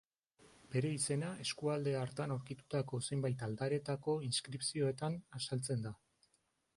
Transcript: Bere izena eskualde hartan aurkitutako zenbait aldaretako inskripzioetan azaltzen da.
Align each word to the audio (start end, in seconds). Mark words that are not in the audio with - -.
Bere 0.75 0.89
izena 0.99 1.27
eskualde 1.43 1.93
hartan 1.99 2.33
aurkitutako 2.35 3.01
zenbait 3.11 3.45
aldaretako 3.49 4.15
inskripzioetan 4.31 5.23
azaltzen 5.41 5.85
da. 5.89 5.97